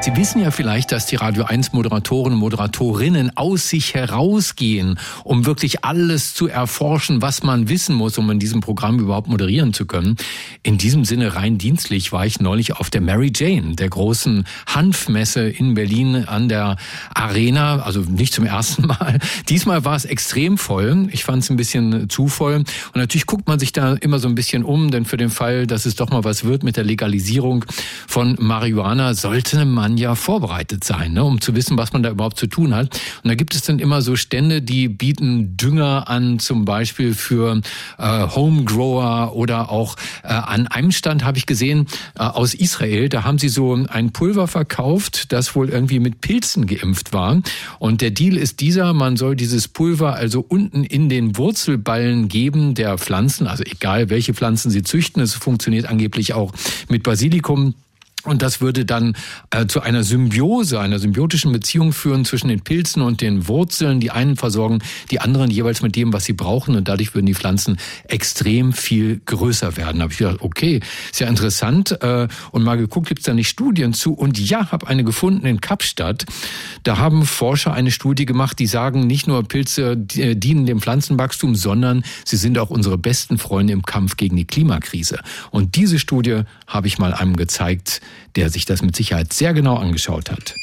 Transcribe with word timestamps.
Sie 0.00 0.16
wissen 0.16 0.40
ja 0.40 0.52
vielleicht, 0.52 0.92
dass 0.92 1.06
die 1.06 1.16
Radio 1.16 1.44
1 1.44 1.72
Moderatoren 1.72 2.32
und 2.34 2.38
Moderatorinnen 2.38 3.36
aus 3.36 3.68
sich 3.68 3.94
herausgehen, 3.94 4.98
um 5.24 5.44
wirklich 5.44 5.84
alles 5.84 6.34
zu 6.34 6.46
erforschen, 6.46 7.20
was 7.20 7.42
man 7.42 7.68
wissen 7.68 7.96
muss, 7.96 8.16
um 8.16 8.30
in 8.30 8.38
diesem 8.38 8.60
Programm 8.60 9.00
überhaupt 9.00 9.26
moderieren 9.26 9.74
zu 9.74 9.86
können. 9.86 10.16
In 10.62 10.78
diesem 10.78 11.04
Sinne 11.04 11.34
rein 11.34 11.58
dienstlich 11.58 12.12
war 12.12 12.24
ich 12.24 12.38
neulich 12.38 12.76
auf 12.76 12.90
der 12.90 13.00
Mary 13.00 13.32
Jane, 13.34 13.74
der 13.74 13.88
großen 13.88 14.44
Hanfmesse 14.66 15.48
in 15.48 15.74
Berlin 15.74 16.24
an 16.26 16.48
der 16.48 16.76
Arena, 17.12 17.80
also 17.80 18.00
nicht 18.00 18.32
zum 18.32 18.46
ersten 18.46 18.86
Mal. 18.86 19.18
Diesmal 19.48 19.84
war 19.84 19.96
es 19.96 20.04
extrem 20.04 20.58
voll. 20.58 21.08
Ich 21.10 21.24
fand 21.24 21.42
es 21.42 21.50
ein 21.50 21.56
bisschen 21.56 22.08
zu 22.08 22.28
voll. 22.28 22.54
Und 22.54 22.66
natürlich 22.94 23.26
guckt 23.26 23.48
man 23.48 23.58
sich 23.58 23.72
da 23.72 23.94
immer 23.94 24.20
so 24.20 24.28
ein 24.28 24.36
bisschen 24.36 24.62
um, 24.62 24.92
denn 24.92 25.04
für 25.04 25.16
den 25.16 25.30
Fall, 25.30 25.66
dass 25.66 25.86
es 25.86 25.96
doch 25.96 26.10
mal 26.10 26.22
was 26.22 26.44
wird 26.44 26.62
mit 26.62 26.76
der 26.76 26.84
Legalisierung 26.84 27.64
von 28.06 28.36
Marihuana, 28.38 29.14
sollte 29.14 29.64
man 29.64 29.87
ja 29.96 30.14
vorbereitet 30.14 30.84
sein, 30.84 31.12
ne, 31.12 31.24
um 31.24 31.40
zu 31.40 31.54
wissen, 31.54 31.78
was 31.78 31.92
man 31.92 32.02
da 32.02 32.10
überhaupt 32.10 32.38
zu 32.38 32.46
tun 32.46 32.74
hat. 32.74 33.00
Und 33.22 33.28
da 33.28 33.34
gibt 33.34 33.54
es 33.54 33.62
dann 33.62 33.78
immer 33.78 34.02
so 34.02 34.16
Stände, 34.16 34.62
die 34.62 34.88
bieten 34.88 35.56
Dünger 35.56 36.08
an, 36.08 36.38
zum 36.38 36.64
Beispiel 36.64 37.14
für 37.14 37.60
äh, 37.98 38.26
Homegrower 38.28 39.34
oder 39.34 39.70
auch 39.70 39.96
äh, 40.22 40.28
an 40.28 40.66
einem 40.66 40.92
Stand 40.92 41.24
habe 41.24 41.38
ich 41.38 41.46
gesehen 41.46 41.86
äh, 42.16 42.22
aus 42.22 42.54
Israel, 42.54 43.08
da 43.08 43.24
haben 43.24 43.38
sie 43.38 43.48
so 43.48 43.74
ein 43.88 44.12
Pulver 44.12 44.48
verkauft, 44.48 45.32
das 45.32 45.54
wohl 45.54 45.68
irgendwie 45.68 46.00
mit 46.00 46.20
Pilzen 46.20 46.66
geimpft 46.66 47.12
war. 47.12 47.40
Und 47.78 48.00
der 48.00 48.10
Deal 48.10 48.36
ist 48.36 48.60
dieser, 48.60 48.92
man 48.92 49.16
soll 49.16 49.36
dieses 49.36 49.68
Pulver 49.68 50.14
also 50.14 50.44
unten 50.46 50.84
in 50.84 51.08
den 51.08 51.36
Wurzelballen 51.36 52.28
geben 52.28 52.74
der 52.74 52.98
Pflanzen, 52.98 53.46
also 53.46 53.62
egal 53.64 54.10
welche 54.10 54.34
Pflanzen 54.34 54.70
sie 54.70 54.82
züchten, 54.82 55.22
es 55.22 55.34
funktioniert 55.34 55.86
angeblich 55.86 56.34
auch 56.34 56.52
mit 56.88 57.02
Basilikum. 57.02 57.74
Und 58.24 58.42
das 58.42 58.60
würde 58.60 58.84
dann 58.84 59.16
äh, 59.50 59.66
zu 59.66 59.80
einer 59.80 60.02
Symbiose, 60.02 60.80
einer 60.80 60.98
symbiotischen 60.98 61.52
Beziehung 61.52 61.92
führen 61.92 62.24
zwischen 62.24 62.48
den 62.48 62.60
Pilzen 62.60 63.00
und 63.00 63.20
den 63.20 63.46
Wurzeln. 63.46 64.00
Die 64.00 64.10
einen 64.10 64.36
versorgen 64.36 64.80
die 65.10 65.20
anderen 65.20 65.50
jeweils 65.50 65.82
mit 65.82 65.94
dem, 65.94 66.12
was 66.12 66.24
sie 66.24 66.32
brauchen. 66.32 66.74
Und 66.74 66.88
dadurch 66.88 67.14
würden 67.14 67.26
die 67.26 67.34
Pflanzen 67.34 67.78
extrem 68.08 68.72
viel 68.72 69.20
größer 69.24 69.76
werden. 69.76 69.98
Da 69.98 70.02
habe 70.02 70.12
ich 70.12 70.18
gedacht, 70.18 70.38
okay, 70.40 70.80
ist 71.10 71.20
ja 71.20 71.28
interessant. 71.28 72.02
Äh, 72.02 72.26
und 72.50 72.64
mal 72.64 72.76
geguckt, 72.76 73.06
gibt 73.06 73.20
es 73.20 73.26
da 73.26 73.34
nicht 73.34 73.48
Studien 73.48 73.92
zu? 73.92 74.14
Und 74.14 74.38
ja, 74.38 74.72
habe 74.72 74.88
eine 74.88 75.04
gefunden 75.04 75.46
in 75.46 75.60
Kapstadt. 75.60 76.26
Da 76.82 76.98
haben 76.98 77.24
Forscher 77.24 77.72
eine 77.72 77.92
Studie 77.92 78.26
gemacht, 78.26 78.58
die 78.58 78.66
sagen, 78.66 79.06
nicht 79.06 79.28
nur 79.28 79.44
Pilze 79.44 79.92
äh, 80.16 80.34
dienen 80.34 80.66
dem 80.66 80.80
Pflanzenwachstum, 80.80 81.54
sondern 81.54 82.02
sie 82.24 82.36
sind 82.36 82.58
auch 82.58 82.70
unsere 82.70 82.98
besten 82.98 83.38
Freunde 83.38 83.72
im 83.72 83.82
Kampf 83.82 84.16
gegen 84.16 84.36
die 84.36 84.44
Klimakrise. 84.44 85.20
Und 85.52 85.76
diese 85.76 86.00
Studie 86.00 86.42
habe 86.66 86.88
ich 86.88 86.98
mal 86.98 87.14
einem 87.14 87.36
gezeigt, 87.36 88.00
der 88.36 88.50
sich 88.50 88.64
das 88.64 88.82
mit 88.82 88.96
Sicherheit 88.96 89.32
sehr 89.32 89.54
genau 89.54 89.76
angeschaut 89.76 90.30
hat. 90.30 90.54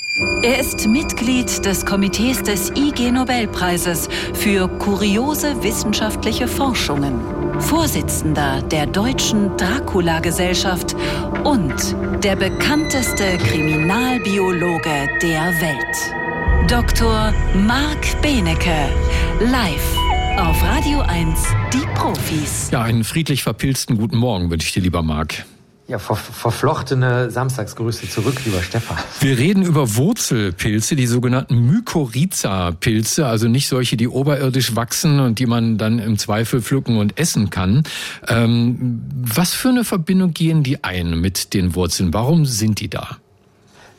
Er 0.43 0.59
ist 0.59 0.87
Mitglied 0.87 1.65
des 1.65 1.85
Komitees 1.85 2.41
des 2.41 2.71
IG 2.71 3.11
Nobelpreises 3.11 4.07
für 4.33 4.69
kuriose 4.69 5.61
wissenschaftliche 5.61 6.47
Forschungen, 6.47 7.19
Vorsitzender 7.59 8.61
der 8.61 8.85
Deutschen 8.85 9.57
Dracula-Gesellschaft 9.57 10.95
und 11.43 11.73
der 12.23 12.37
bekannteste 12.37 13.37
Kriminalbiologe 13.39 15.09
der 15.21 15.53
Welt. 15.59 16.69
Dr. 16.69 17.33
Marc 17.53 18.21
Benecke, 18.21 18.87
live 19.41 19.97
auf 20.37 20.63
Radio 20.63 20.99
1, 21.01 21.43
die 21.73 21.85
Profis. 21.93 22.69
Ja, 22.71 22.83
einen 22.83 23.03
friedlich 23.03 23.43
verpilzten 23.43 23.97
guten 23.97 24.17
Morgen 24.17 24.49
wünsche 24.49 24.67
ich 24.67 24.73
dir, 24.73 24.81
lieber 24.81 25.01
Marc. 25.01 25.45
Ja, 25.87 25.99
ver 25.99 26.15
verflochtene 26.15 27.29
Samstagsgrüße 27.29 28.09
zurück, 28.09 28.43
lieber 28.43 28.63
Stefan. 28.63 28.97
Wir 29.19 29.37
reden 29.37 29.61
über 29.61 29.95
Wurzelpilze, 29.95 30.95
die 30.95 31.05
sogenannten 31.05 31.59
Mykorrhiza-Pilze, 31.67 33.27
also 33.27 33.47
nicht 33.47 33.67
solche, 33.67 33.95
die 33.95 34.07
oberirdisch 34.07 34.75
wachsen 34.75 35.19
und 35.19 35.37
die 35.37 35.45
man 35.45 35.77
dann 35.77 35.99
im 35.99 36.17
Zweifel 36.17 36.63
pflücken 36.63 36.97
und 36.97 37.19
essen 37.19 37.51
kann. 37.51 37.83
Ähm, 38.27 39.03
was 39.11 39.53
für 39.53 39.69
eine 39.69 39.83
Verbindung 39.83 40.33
gehen 40.33 40.63
die 40.63 40.83
ein 40.83 41.21
mit 41.21 41.53
den 41.53 41.75
Wurzeln? 41.75 42.15
Warum 42.15 42.45
sind 42.45 42.79
die 42.79 42.89
da? 42.89 43.19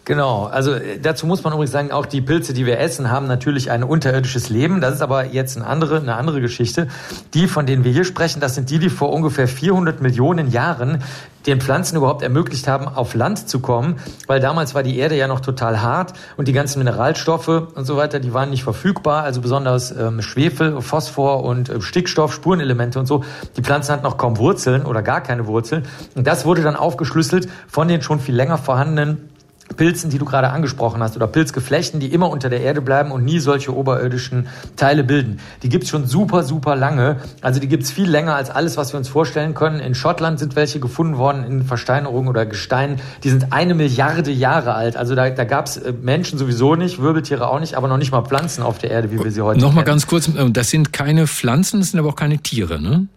Genau, 0.07 0.45
also 0.45 0.73
äh, 0.73 1.01
dazu 1.01 1.27
muss 1.27 1.43
man 1.43 1.53
übrigens 1.53 1.73
sagen, 1.73 1.91
auch 1.91 2.07
die 2.07 2.21
Pilze, 2.21 2.55
die 2.55 2.65
wir 2.65 2.79
essen, 2.79 3.11
haben 3.11 3.27
natürlich 3.27 3.73
ein 3.73 3.83
unterirdisches 3.83 4.49
Leben. 4.51 4.81
Das 4.81 4.95
ist 4.95 5.03
aber 5.03 5.25
jetzt 5.27 5.57
eine 5.57 5.67
andere, 5.67 5.99
eine 5.99 6.15
andere 6.15 6.41
Geschichte. 6.41 6.87
Die, 7.35 7.49
von 7.49 7.67
denen 7.67 7.83
wir 7.83 7.91
hier 7.91 8.05
sprechen, 8.05 8.39
das 8.39 8.55
sind 8.55 8.71
die, 8.71 8.79
die 8.79 8.89
vor 8.89 9.13
ungefähr 9.13 9.49
400 9.49 10.01
Millionen 10.01 10.49
Jahren 10.49 11.03
den 11.45 11.61
Pflanzen 11.61 11.97
überhaupt 11.97 12.23
ermöglicht 12.23 12.69
haben, 12.69 12.87
auf 12.87 13.15
Land 13.15 13.49
zu 13.49 13.59
kommen, 13.59 13.97
weil 14.29 14.39
damals 14.39 14.77
war 14.77 14.85
die 14.85 14.97
Erde 14.97 15.17
ja 15.17 15.27
noch 15.27 15.41
total 15.41 15.83
hart 15.83 16.13
und 16.37 16.47
die 16.47 16.53
ganzen 16.53 16.79
Mineralstoffe 16.79 17.49
und 17.49 17.85
so 17.85 17.97
weiter, 17.97 18.21
die 18.21 18.33
waren 18.33 18.51
nicht 18.51 18.63
verfügbar, 18.63 19.25
also 19.25 19.41
besonders 19.41 19.91
ähm, 19.91 20.23
Schwefel, 20.23 20.81
Phosphor 20.83 21.43
und 21.43 21.69
äh, 21.69 21.81
Stickstoff, 21.81 22.33
Spurenelemente 22.33 23.01
und 23.01 23.07
so. 23.07 23.25
Die 23.57 23.63
Pflanzen 23.63 23.93
hatten 23.93 24.05
noch 24.05 24.19
kaum 24.19 24.39
Wurzeln 24.39 24.85
oder 24.85 25.03
gar 25.03 25.21
keine 25.21 25.47
Wurzeln 25.47 25.85
und 26.15 26.27
das 26.29 26.45
wurde 26.45 26.63
dann 26.63 26.77
aufgeschlüsselt 26.77 27.49
von 27.67 27.89
den 27.89 28.03
schon 28.03 28.21
viel 28.21 28.35
länger 28.35 28.59
vorhandenen 28.59 29.31
Pilzen, 29.77 30.11
die 30.11 30.19
du 30.19 30.25
gerade 30.25 30.51
angesprochen 30.51 31.03
hast, 31.03 31.17
oder 31.17 31.27
Pilzgeflechten, 31.27 32.01
die 32.01 32.13
immer 32.13 32.31
unter 32.31 32.49
der 32.49 32.61
Erde 32.61 32.81
bleiben 32.81 33.11
und 33.11 33.25
nie 33.25 33.41
solche 33.41 33.75
oberirdischen 33.77 34.47
Teile 34.77 35.05
bilden. 35.05 35.41
Die 35.63 35.69
gibt's 35.69 35.89
schon 35.89 36.07
super, 36.07 36.43
super 36.45 36.77
lange. 36.77 37.17
Also 37.41 37.61
die 37.61 37.69
gibt's 37.69 37.91
viel 37.91 38.09
länger 38.09 38.35
als 38.35 38.51
alles, 38.51 38.77
was 38.77 38.93
wir 38.93 38.99
uns 38.99 39.09
vorstellen 39.09 39.55
können. 39.55 39.81
In 39.81 39.95
Schottland 39.95 40.39
sind 40.39 40.57
welche 40.57 40.81
gefunden 40.81 41.19
worden 41.19 41.45
in 41.45 41.63
Versteinerungen 41.65 42.29
oder 42.29 42.47
Gesteinen. 42.47 43.01
Die 43.25 43.31
sind 43.31 43.53
eine 43.53 43.75
Milliarde 43.75 44.31
Jahre 44.31 44.75
alt. 44.75 44.97
Also 44.97 45.15
da, 45.15 45.31
da 45.31 45.45
gab's 45.45 45.77
äh, 45.77 45.93
Menschen 45.93 46.39
sowieso 46.39 46.75
nicht, 46.75 47.01
Wirbeltiere 47.01 47.49
auch 47.49 47.61
nicht, 47.61 47.75
aber 47.75 47.89
noch 47.89 47.99
nicht 47.99 48.13
mal 48.13 48.23
Pflanzen 48.23 48.63
auf 48.63 48.79
der 48.79 48.91
Erde, 48.91 49.11
wie 49.11 49.23
wir 49.23 49.31
sie 49.31 49.43
heute 49.43 49.61
Nochmal 49.61 49.85
ganz 49.85 50.07
kurz, 50.07 50.29
äh, 50.29 50.51
das 50.51 50.71
sind 50.71 50.93
keine 50.93 51.27
Pflanzen, 51.27 51.81
das 51.81 51.91
sind 51.91 52.01
aber 52.01 52.11
auch 52.11 52.17
keine 52.17 52.39
Tiere, 52.39 52.81
ne? 52.81 53.09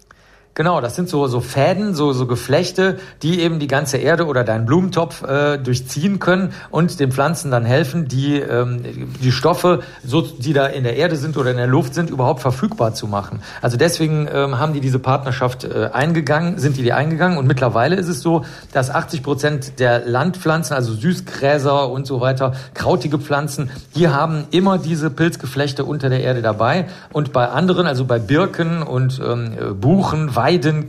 Genau, 0.59 0.81
das 0.81 0.97
sind 0.97 1.07
so, 1.07 1.25
so 1.27 1.39
Fäden, 1.39 1.95
so, 1.95 2.11
so 2.11 2.25
Geflechte, 2.27 2.99
die 3.21 3.39
eben 3.39 3.59
die 3.59 3.67
ganze 3.67 3.95
Erde 3.95 4.25
oder 4.25 4.43
deinen 4.43 4.65
Blumentopf 4.65 5.23
äh, 5.23 5.57
durchziehen 5.57 6.19
können 6.19 6.51
und 6.69 6.99
den 6.99 7.13
Pflanzen 7.13 7.49
dann 7.49 7.63
helfen, 7.63 8.09
die, 8.09 8.35
ähm, 8.41 8.83
die 9.23 9.31
Stoffe, 9.31 9.79
so, 10.03 10.19
die 10.19 10.51
da 10.51 10.65
in 10.65 10.83
der 10.83 10.97
Erde 10.97 11.15
sind 11.15 11.37
oder 11.37 11.51
in 11.51 11.55
der 11.55 11.67
Luft 11.67 11.93
sind, 11.93 12.09
überhaupt 12.09 12.41
verfügbar 12.41 12.93
zu 12.93 13.07
machen. 13.07 13.41
Also 13.61 13.77
deswegen 13.77 14.27
ähm, 14.29 14.59
haben 14.59 14.73
die 14.73 14.81
diese 14.81 14.99
Partnerschaft 14.99 15.63
äh, 15.63 15.91
eingegangen, 15.93 16.57
sind 16.57 16.75
die 16.75 16.83
die 16.83 16.91
eingegangen 16.91 17.37
und 17.37 17.47
mittlerweile 17.47 17.95
ist 17.95 18.09
es 18.09 18.19
so, 18.19 18.43
dass 18.73 18.89
80 18.89 19.23
Prozent 19.23 19.79
der 19.79 20.05
Landpflanzen, 20.05 20.75
also 20.75 20.91
Süßgräser 20.91 21.89
und 21.89 22.05
so 22.05 22.19
weiter, 22.19 22.51
krautige 22.73 23.17
Pflanzen, 23.17 23.71
die 23.95 24.09
haben 24.09 24.43
immer 24.51 24.77
diese 24.77 25.09
Pilzgeflechte 25.09 25.85
unter 25.85 26.09
der 26.09 26.19
Erde 26.19 26.41
dabei 26.41 26.87
und 27.13 27.31
bei 27.31 27.47
anderen, 27.47 27.87
also 27.87 28.03
bei 28.03 28.19
Birken 28.19 28.83
und 28.83 29.21
ähm, 29.25 29.79
Buchen, 29.79 30.35
Weiden, 30.35 30.48
Weiden, 30.49 30.85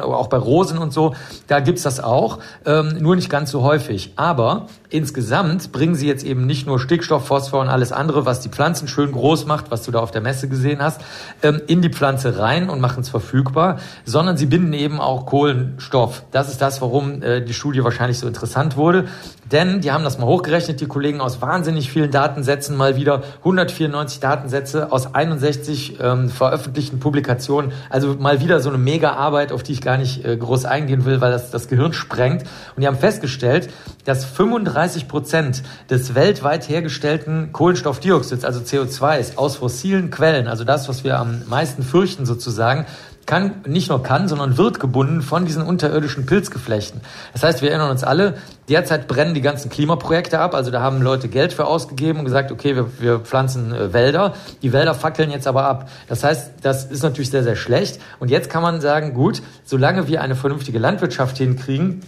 auch 0.00 0.28
bei 0.28 0.36
Rosen 0.36 0.78
und 0.78 0.92
so, 0.92 1.14
da 1.48 1.60
gibt's 1.60 1.82
das 1.82 2.00
auch, 2.00 2.38
ähm, 2.64 2.98
nur 3.00 3.16
nicht 3.16 3.28
ganz 3.28 3.50
so 3.50 3.62
häufig. 3.62 4.12
Aber 4.16 4.66
insgesamt 4.90 5.72
bringen 5.72 5.94
sie 5.94 6.06
jetzt 6.06 6.24
eben 6.24 6.46
nicht 6.46 6.66
nur 6.66 6.78
Stickstoff, 6.78 7.26
Phosphor 7.26 7.60
und 7.60 7.68
alles 7.68 7.92
andere, 7.92 8.26
was 8.26 8.40
die 8.40 8.48
Pflanzen 8.48 8.88
schön 8.88 9.10
groß 9.10 9.46
macht, 9.46 9.70
was 9.70 9.82
du 9.82 9.90
da 9.90 9.98
auf 10.00 10.10
der 10.10 10.20
Messe 10.20 10.48
gesehen 10.48 10.80
hast, 10.80 11.00
ähm, 11.42 11.60
in 11.66 11.82
die 11.82 11.88
Pflanze 11.88 12.38
rein 12.38 12.70
und 12.70 12.80
machen 12.80 13.00
es 13.00 13.08
verfügbar, 13.08 13.78
sondern 14.04 14.36
sie 14.36 14.46
binden 14.46 14.72
eben 14.72 15.00
auch 15.00 15.26
Kohlenstoff. 15.26 16.22
Das 16.30 16.48
ist 16.48 16.62
das, 16.62 16.80
warum 16.80 17.22
äh, 17.22 17.42
die 17.42 17.54
Studie 17.54 17.82
wahrscheinlich 17.82 18.18
so 18.18 18.28
interessant 18.28 18.76
wurde. 18.76 19.06
Denn 19.50 19.82
die 19.82 19.92
haben 19.92 20.04
das 20.04 20.18
mal 20.18 20.26
hochgerechnet, 20.26 20.80
die 20.80 20.86
Kollegen 20.86 21.20
aus 21.20 21.42
wahnsinnig 21.42 21.90
vielen 21.90 22.10
Datensätzen, 22.10 22.74
mal 22.74 22.96
wieder 22.96 23.22
194 23.38 24.20
Datensätze 24.20 24.90
aus 24.90 25.14
61 25.14 25.98
ähm, 26.00 26.30
veröffentlichten 26.30 27.00
Publikationen. 27.00 27.72
Also 27.90 28.14
mal 28.14 28.40
wieder 28.40 28.60
so 28.60 28.70
eine 28.70 28.78
mega 28.92 29.14
Arbeit, 29.14 29.52
auf 29.52 29.62
die 29.62 29.72
ich 29.72 29.80
gar 29.80 29.96
nicht 29.96 30.22
äh, 30.22 30.36
groß 30.36 30.66
eingehen 30.66 31.06
will, 31.06 31.22
weil 31.22 31.32
das 31.32 31.50
das 31.50 31.66
Gehirn 31.66 31.94
sprengt. 31.94 32.42
Und 32.76 32.82
die 32.82 32.86
haben 32.86 32.98
festgestellt, 32.98 33.70
dass 34.04 34.26
35 34.26 35.08
Prozent 35.08 35.62
des 35.88 36.14
weltweit 36.14 36.68
hergestellten 36.68 37.52
Kohlenstoffdioxids, 37.52 38.44
also 38.44 38.60
CO2, 38.60 39.36
aus 39.36 39.56
fossilen 39.56 40.10
Quellen, 40.10 40.46
also 40.46 40.64
das, 40.64 40.90
was 40.90 41.04
wir 41.04 41.18
am 41.18 41.42
meisten 41.48 41.82
fürchten 41.82 42.26
sozusagen, 42.26 42.84
kann, 43.32 43.62
nicht 43.66 43.88
nur 43.88 44.02
kann, 44.02 44.28
sondern 44.28 44.58
wird 44.58 44.78
gebunden 44.78 45.22
von 45.22 45.46
diesen 45.46 45.62
unterirdischen 45.62 46.26
Pilzgeflechten. 46.26 47.00
Das 47.32 47.42
heißt, 47.42 47.62
wir 47.62 47.70
erinnern 47.70 47.90
uns 47.90 48.04
alle, 48.04 48.34
derzeit 48.68 49.08
brennen 49.08 49.32
die 49.32 49.40
ganzen 49.40 49.70
Klimaprojekte 49.70 50.38
ab. 50.38 50.54
Also 50.54 50.70
da 50.70 50.82
haben 50.82 51.00
Leute 51.00 51.28
Geld 51.28 51.54
für 51.54 51.64
ausgegeben 51.64 52.18
und 52.18 52.26
gesagt, 52.26 52.52
okay, 52.52 52.76
wir, 52.76 52.90
wir 53.00 53.20
pflanzen 53.20 53.74
äh, 53.74 53.94
Wälder. 53.94 54.34
Die 54.60 54.74
Wälder 54.74 54.92
fackeln 54.92 55.30
jetzt 55.30 55.46
aber 55.46 55.64
ab. 55.64 55.88
Das 56.08 56.24
heißt, 56.24 56.56
das 56.60 56.84
ist 56.84 57.02
natürlich 57.02 57.30
sehr, 57.30 57.42
sehr 57.42 57.56
schlecht. 57.56 58.02
Und 58.20 58.30
jetzt 58.30 58.50
kann 58.50 58.60
man 58.60 58.82
sagen, 58.82 59.14
gut, 59.14 59.40
solange 59.64 60.08
wir 60.08 60.20
eine 60.20 60.34
vernünftige 60.34 60.78
Landwirtschaft 60.78 61.38
hinkriegen, 61.38 62.02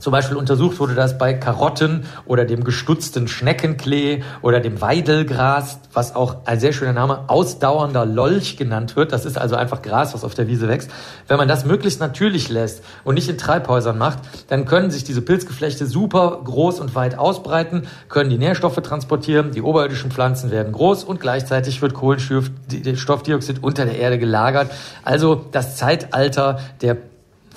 Zum 0.00 0.12
Beispiel 0.12 0.36
untersucht 0.36 0.78
wurde 0.78 0.94
das 0.94 1.18
bei 1.18 1.34
Karotten 1.34 2.04
oder 2.26 2.44
dem 2.44 2.64
gestutzten 2.64 3.28
Schneckenklee 3.28 4.22
oder 4.42 4.60
dem 4.60 4.80
Weidelgras, 4.80 5.80
was 5.92 6.14
auch 6.14 6.36
ein 6.44 6.60
sehr 6.60 6.72
schöner 6.72 6.92
Name, 6.92 7.28
ausdauernder 7.28 8.06
Lolch 8.06 8.56
genannt 8.56 8.96
wird. 8.96 9.12
Das 9.12 9.24
ist 9.24 9.38
also 9.38 9.56
einfach 9.56 9.82
Gras, 9.82 10.14
was 10.14 10.24
auf 10.24 10.34
der 10.34 10.48
Wiese 10.48 10.68
wächst. 10.68 10.90
Wenn 11.26 11.36
man 11.36 11.48
das 11.48 11.64
möglichst 11.64 12.00
natürlich 12.00 12.48
lässt 12.48 12.82
und 13.04 13.14
nicht 13.14 13.28
in 13.28 13.38
Treibhäusern 13.38 13.98
macht, 13.98 14.18
dann 14.48 14.64
können 14.64 14.90
sich 14.90 15.04
diese 15.04 15.22
Pilzgeflechte 15.22 15.86
super 15.86 16.40
groß 16.44 16.80
und 16.80 16.94
weit 16.94 17.18
ausbreiten, 17.18 17.88
können 18.08 18.30
die 18.30 18.38
Nährstoffe 18.38 18.76
transportieren, 18.76 19.50
die 19.50 19.62
oberirdischen 19.62 20.10
Pflanzen 20.10 20.50
werden 20.50 20.72
groß 20.72 21.04
und 21.04 21.20
gleichzeitig 21.20 21.82
wird 21.82 21.94
Kohlenstoffdioxid 21.94 23.62
unter 23.62 23.84
der 23.84 23.98
Erde 23.98 24.18
gelagert. 24.18 24.70
Also 25.02 25.44
das 25.50 25.76
Zeitalter 25.76 26.60
der 26.82 26.96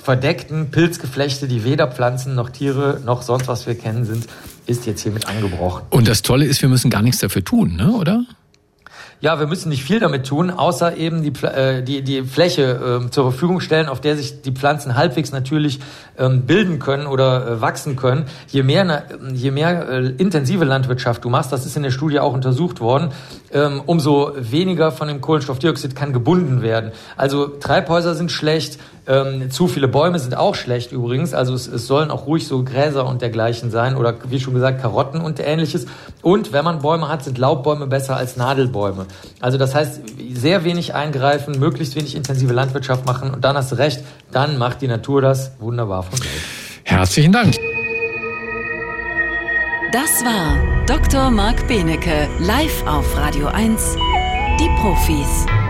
verdeckten 0.03 0.71
Pilzgeflechte, 0.71 1.47
die 1.47 1.63
weder 1.63 1.87
Pflanzen 1.87 2.35
noch 2.35 2.49
Tiere 2.49 2.99
noch 3.05 3.21
sonst 3.21 3.47
was 3.47 3.67
wir 3.67 3.75
kennen 3.75 4.05
sind, 4.05 4.25
ist 4.65 4.85
jetzt 4.85 5.01
hiermit 5.01 5.27
angebrochen. 5.27 5.83
Und 5.89 6.07
das 6.07 6.21
Tolle 6.21 6.45
ist, 6.45 6.61
wir 6.61 6.69
müssen 6.69 6.89
gar 6.89 7.01
nichts 7.01 7.19
dafür 7.19 7.43
tun, 7.43 7.75
ne? 7.75 7.91
oder? 7.91 8.25
Ja, 9.21 9.39
wir 9.39 9.45
müssen 9.45 9.69
nicht 9.69 9.83
viel 9.83 9.99
damit 9.99 10.25
tun, 10.25 10.49
außer 10.49 10.97
eben 10.97 11.21
die, 11.21 11.45
äh, 11.45 11.83
die, 11.83 12.01
die 12.01 12.23
Fläche 12.23 13.03
äh, 13.05 13.11
zur 13.11 13.29
Verfügung 13.29 13.59
stellen, 13.59 13.87
auf 13.87 14.01
der 14.01 14.17
sich 14.17 14.41
die 14.41 14.51
Pflanzen 14.51 14.95
halbwegs 14.95 15.31
natürlich 15.31 15.79
ähm, 16.17 16.47
bilden 16.47 16.79
können 16.79 17.05
oder 17.05 17.47
äh, 17.47 17.61
wachsen 17.61 17.95
können. 17.95 18.25
Je 18.47 18.63
mehr, 18.63 19.03
je 19.31 19.51
mehr 19.51 19.87
äh, 19.89 20.07
intensive 20.17 20.65
Landwirtschaft 20.65 21.23
du 21.23 21.29
machst, 21.29 21.51
das 21.51 21.67
ist 21.67 21.77
in 21.77 21.83
der 21.83 21.91
Studie 21.91 22.19
auch 22.19 22.33
untersucht 22.33 22.79
worden, 22.79 23.11
ähm, 23.51 23.83
umso 23.85 24.31
weniger 24.35 24.91
von 24.91 25.07
dem 25.07 25.21
Kohlenstoffdioxid 25.21 25.95
kann 25.95 26.13
gebunden 26.13 26.63
werden. 26.63 26.91
Also 27.15 27.45
Treibhäuser 27.45 28.15
sind 28.15 28.31
schlecht, 28.31 28.79
ähm, 29.07 29.49
zu 29.49 29.67
viele 29.67 29.87
Bäume 29.87 30.19
sind 30.19 30.35
auch 30.35 30.55
schlecht 30.55 30.91
übrigens. 30.91 31.33
Also 31.33 31.53
es, 31.53 31.67
es 31.67 31.87
sollen 31.87 32.11
auch 32.11 32.27
ruhig 32.27 32.47
so 32.47 32.63
Gräser 32.63 33.07
und 33.07 33.21
dergleichen 33.21 33.71
sein 33.71 33.95
oder 33.95 34.15
wie 34.29 34.39
schon 34.39 34.53
gesagt 34.53 34.81
Karotten 34.81 35.21
und 35.21 35.39
ähnliches. 35.39 35.87
Und 36.21 36.53
wenn 36.53 36.63
man 36.63 36.79
Bäume 36.79 37.09
hat, 37.09 37.23
sind 37.23 37.37
Laubbäume 37.37 37.87
besser 37.87 38.15
als 38.15 38.37
Nadelbäume. 38.37 39.05
Also 39.39 39.57
das 39.57 39.73
heißt, 39.73 40.01
sehr 40.33 40.63
wenig 40.63 40.93
eingreifen, 40.93 41.59
möglichst 41.59 41.95
wenig 41.95 42.15
intensive 42.15 42.53
Landwirtschaft 42.53 43.05
machen 43.05 43.31
und 43.31 43.43
dann 43.43 43.55
hast 43.55 43.71
du 43.71 43.75
recht, 43.75 44.03
dann 44.31 44.57
macht 44.57 44.81
die 44.81 44.87
Natur 44.87 45.21
das 45.21 45.51
wunderbar 45.59 46.03
von 46.03 46.17
selbst. 46.17 46.45
Herzlichen 46.83 47.31
Dank. 47.31 47.55
Das 49.91 50.23
war 50.23 50.85
Dr. 50.85 51.31
Marc 51.31 51.67
Benecke 51.67 52.29
live 52.39 52.85
auf 52.87 53.17
Radio 53.17 53.47
1. 53.47 53.95
Die 54.59 54.69
Profis. 54.79 55.60